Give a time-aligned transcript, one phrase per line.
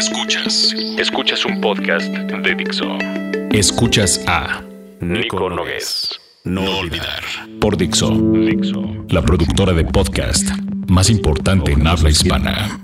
[0.00, 0.74] Escuchas.
[0.96, 2.86] Escuchas un podcast de Dixo.
[3.52, 4.62] Escuchas a
[4.98, 6.18] Nico Nogués.
[6.42, 7.22] No olvidar.
[7.60, 8.08] Por Dixo.
[8.08, 8.82] Dixo.
[9.10, 10.48] La productora de podcast
[10.88, 12.80] más importante en habla hispana.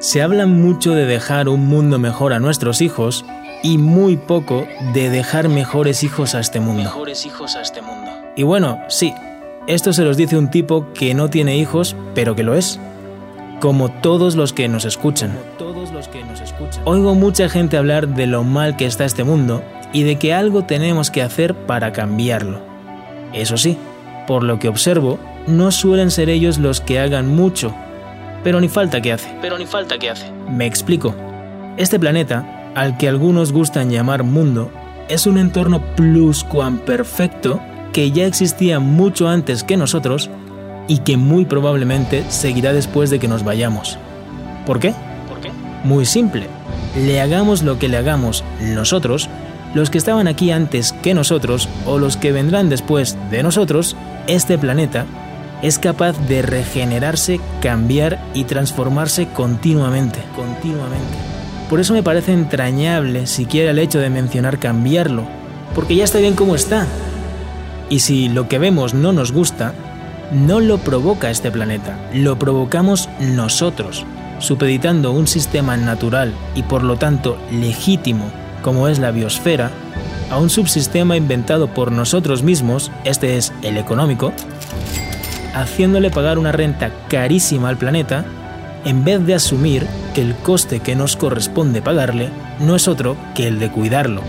[0.00, 3.24] Se habla mucho de dejar un mundo mejor a nuestros hijos
[3.62, 6.82] y muy poco de dejar mejores hijos a este mundo.
[6.82, 8.10] Mejores hijos a este mundo.
[8.34, 9.14] Y bueno, sí,
[9.68, 12.80] esto se los dice un tipo que no tiene hijos, pero que lo es.
[13.62, 15.38] Como todos los que nos escuchan.
[16.84, 19.62] Oigo mucha gente hablar de lo mal que está este mundo
[19.92, 22.60] y de que algo tenemos que hacer para cambiarlo.
[23.32, 23.78] Eso sí,
[24.26, 27.72] por lo que observo, no suelen ser ellos los que hagan mucho,
[28.42, 29.32] pero ni falta que hace.
[29.40, 30.32] Pero ni falta que hace.
[30.50, 31.14] Me explico.
[31.76, 34.72] Este planeta, al que algunos gustan llamar mundo,
[35.08, 35.80] es un entorno
[36.84, 37.60] perfecto
[37.92, 40.30] que ya existía mucho antes que nosotros
[40.88, 43.98] y que muy probablemente seguirá después de que nos vayamos.
[44.66, 44.94] ¿Por qué?
[45.28, 45.50] ¿Por qué?
[45.84, 46.46] Muy simple.
[46.96, 49.28] Le hagamos lo que le hagamos nosotros,
[49.74, 54.58] los que estaban aquí antes que nosotros o los que vendrán después de nosotros, este
[54.58, 55.06] planeta
[55.62, 61.16] es capaz de regenerarse, cambiar y transformarse continuamente, continuamente.
[61.70, 65.24] Por eso me parece entrañable siquiera el hecho de mencionar cambiarlo,
[65.74, 66.86] porque ya está bien como está,
[67.88, 69.72] y si lo que vemos no nos gusta,
[70.32, 74.04] no lo provoca este planeta, lo provocamos nosotros,
[74.38, 78.30] supeditando un sistema natural y por lo tanto legítimo
[78.62, 79.70] como es la biosfera,
[80.30, 84.32] a un subsistema inventado por nosotros mismos, este es el económico,
[85.54, 88.24] haciéndole pagar una renta carísima al planeta,
[88.84, 92.30] en vez de asumir que el coste que nos corresponde pagarle
[92.60, 94.22] no es otro que el de cuidarlo,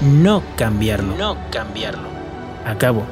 [0.00, 1.16] no cambiarlo.
[1.16, 2.08] No cambiarlo
[2.64, 3.04] a cabo.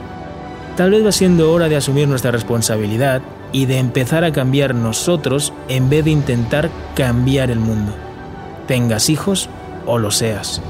[0.78, 5.52] Tal vez va siendo hora de asumir nuestra responsabilidad y de empezar a cambiar nosotros
[5.68, 7.92] en vez de intentar cambiar el mundo.
[8.68, 9.48] Tengas hijos
[9.86, 10.62] o lo seas.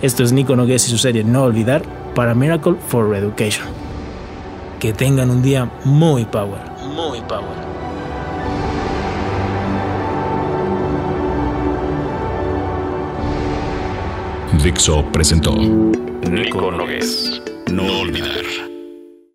[0.00, 1.82] Esto es Nico Nogués y su serie No Olvidar
[2.14, 3.66] para Miracle for Education.
[4.80, 6.62] Que tengan un día muy power.
[6.82, 7.60] Muy power.
[14.64, 17.42] Dixo presentó Nico Nogués.
[17.70, 18.71] No olvidar.